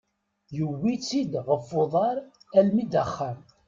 [0.55, 2.17] Yewwet-itt-id ɣef uḍar
[2.57, 3.37] almi d axxam.